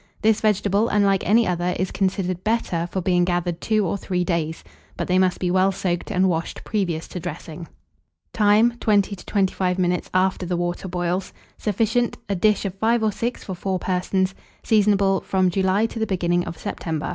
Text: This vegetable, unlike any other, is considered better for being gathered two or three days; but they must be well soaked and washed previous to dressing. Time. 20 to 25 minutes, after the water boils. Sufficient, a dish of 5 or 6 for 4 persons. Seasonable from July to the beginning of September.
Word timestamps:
This 0.23 0.41
vegetable, 0.41 0.89
unlike 0.89 1.23
any 1.29 1.45
other, 1.45 1.75
is 1.77 1.91
considered 1.91 2.43
better 2.43 2.87
for 2.91 3.01
being 3.01 3.23
gathered 3.23 3.61
two 3.61 3.85
or 3.85 3.97
three 3.99 4.23
days; 4.23 4.63
but 4.97 5.07
they 5.07 5.19
must 5.19 5.37
be 5.37 5.51
well 5.51 5.71
soaked 5.71 6.09
and 6.09 6.27
washed 6.27 6.63
previous 6.63 7.07
to 7.09 7.19
dressing. 7.19 7.67
Time. 8.33 8.71
20 8.79 9.15
to 9.15 9.23
25 9.23 9.77
minutes, 9.77 10.09
after 10.11 10.47
the 10.47 10.57
water 10.57 10.87
boils. 10.87 11.33
Sufficient, 11.59 12.17
a 12.27 12.33
dish 12.33 12.65
of 12.65 12.73
5 12.73 13.03
or 13.03 13.11
6 13.11 13.43
for 13.43 13.53
4 13.53 13.77
persons. 13.77 14.33
Seasonable 14.63 15.21
from 15.23 15.51
July 15.51 15.85
to 15.85 15.99
the 15.99 16.07
beginning 16.07 16.45
of 16.45 16.57
September. 16.57 17.09